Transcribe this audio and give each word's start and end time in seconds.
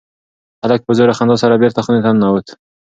هلک 0.63 0.81
په 0.85 0.91
زوره 0.97 1.13
خندا 1.17 1.35
سره 1.43 1.59
بېرته 1.61 1.79
خونې 1.85 2.01
ته 2.05 2.09
ننوت. 2.13 2.47